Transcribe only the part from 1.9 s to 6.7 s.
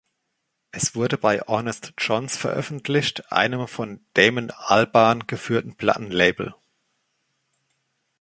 Jon‘s veröffentlicht, einem von Damon Albarn geführten Plattenlabel.